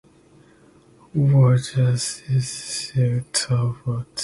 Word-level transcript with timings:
Walter 1.13 1.95
Cecil 1.95 3.21
Talbot. 3.31 4.19